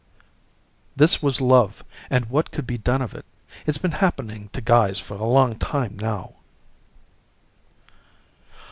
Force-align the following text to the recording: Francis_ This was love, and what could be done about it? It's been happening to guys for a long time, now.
Francis_ 0.01 0.95
This 0.95 1.21
was 1.21 1.39
love, 1.39 1.83
and 2.09 2.25
what 2.25 2.49
could 2.49 2.65
be 2.65 2.75
done 2.79 3.03
about 3.03 3.19
it? 3.19 3.25
It's 3.67 3.77
been 3.77 3.91
happening 3.91 4.49
to 4.53 4.59
guys 4.59 4.97
for 4.99 5.13
a 5.13 5.23
long 5.23 5.59
time, 5.59 5.95
now. 5.99 6.37